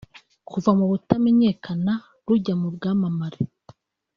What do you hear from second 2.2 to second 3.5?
rujya mu bwamamare